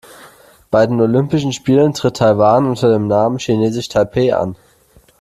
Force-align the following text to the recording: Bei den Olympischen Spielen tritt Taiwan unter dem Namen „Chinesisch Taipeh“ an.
Bei 0.71 0.87
den 0.87 0.99
Olympischen 0.99 1.53
Spielen 1.53 1.93
tritt 1.93 2.17
Taiwan 2.17 2.65
unter 2.65 2.91
dem 2.91 3.05
Namen 3.05 3.37
„Chinesisch 3.37 3.87
Taipeh“ 3.87 4.31
an. 4.31 4.55